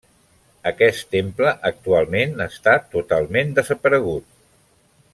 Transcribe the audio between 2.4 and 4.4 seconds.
està totalment desaparegut.